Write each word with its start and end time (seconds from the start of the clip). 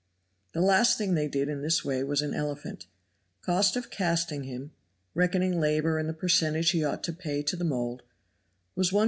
The 0.53 0.61
last 0.61 0.97
thing 0.97 1.13
they 1.13 1.27
did 1.27 1.47
in 1.47 1.61
this 1.61 1.85
way 1.85 2.03
was 2.03 2.23
an 2.23 2.33
elephant. 2.33 2.87
Cost 3.43 3.75
of 3.75 3.91
casting 3.91 4.45
him, 4.45 4.71
reckoning 5.13 5.59
labor 5.59 5.99
and 5.99 6.09
the 6.09 6.13
percentage 6.13 6.71
he 6.71 6.83
ought 6.83 7.03
to 7.03 7.13
pay 7.13 7.43
to 7.43 7.55
the 7.55 7.63
mold, 7.63 8.01
was 8.73 8.89
1s. 8.89 8.99